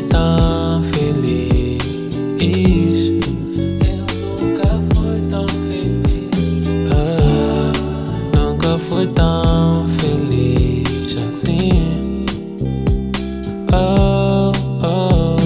[0.00, 1.80] fui tão feliz.
[3.86, 4.06] Eu
[4.40, 6.30] nunca fui tão feliz.
[6.90, 7.72] Ah,
[8.34, 12.24] nunca fui tão feliz assim.
[13.72, 15.36] Oh, oh,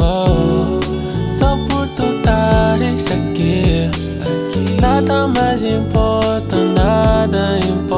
[0.00, 1.28] oh.
[1.28, 3.90] Só por tu estares aqui.
[4.80, 7.91] Nada mais importa, nada importa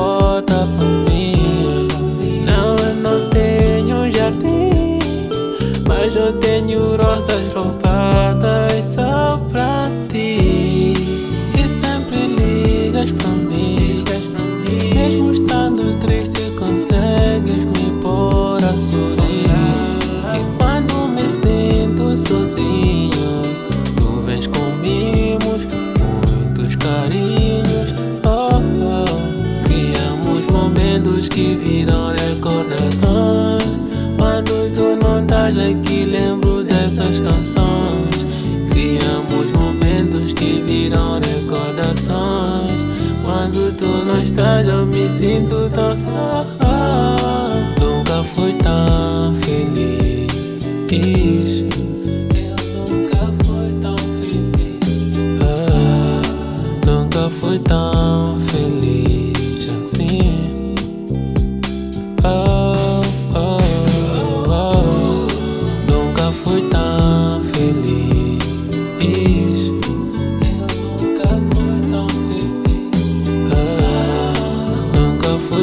[6.25, 10.95] eu tenho rosas roubadas só pra ti.
[11.55, 14.03] E sempre ligas pra mim,
[14.95, 19.51] mesmo estando triste, consegues me pôr a sorrir.
[20.35, 23.43] E quando me sinto sozinho,
[23.97, 25.67] tu vens com mimos,
[26.01, 27.93] muitos carinhos.
[28.25, 29.65] Oh, oh.
[29.65, 32.04] Criamos momentos que viram
[35.45, 38.27] não estás aqui, lembro dessas canções.
[38.71, 42.73] Criamos momentos que viram recordações.
[43.23, 46.47] Quando tu não estás, eu me sinto tão só.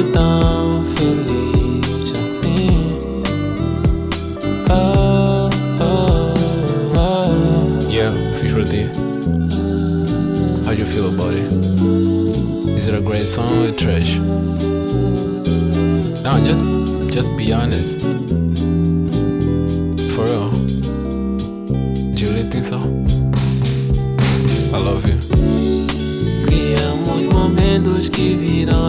[0.01, 2.69] Fui tão feliz assim.
[4.69, 5.49] Oh,
[5.79, 6.33] oh,
[6.97, 7.91] oh.
[7.91, 8.87] Yeah, fiz pra ti.
[10.65, 11.51] How do you feel about it?
[12.77, 14.17] Is it a great song or trash?
[16.23, 16.63] No, just
[17.11, 18.01] just be honest.
[20.15, 20.49] For real.
[22.15, 22.79] Do you really think so?
[24.73, 25.17] I love you.
[26.45, 28.80] Criamos momentos que viram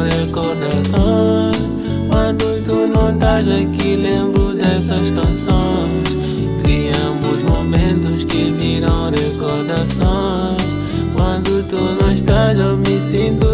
[3.32, 6.16] não estás aqui, lembro dessas canções.
[6.62, 10.76] Criamos momentos que viram recordações.
[11.15, 13.51] Quando tu não estás, eu me sinto.